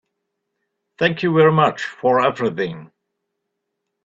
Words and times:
Thank 0.97 1.21
you 1.21 1.31
very 1.31 1.51
much 1.51 1.83
for 1.85 2.21
everything. 2.21 2.91